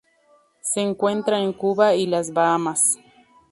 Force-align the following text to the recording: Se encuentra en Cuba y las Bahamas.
Se 0.63 0.81
encuentra 0.81 1.37
en 1.41 1.53
Cuba 1.53 1.93
y 1.93 2.07
las 2.07 2.33
Bahamas. 2.33 2.97